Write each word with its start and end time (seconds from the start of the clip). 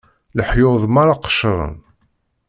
Leḥyuḍ 0.37 0.81
merra 0.93 1.15
qecren. 1.23 1.75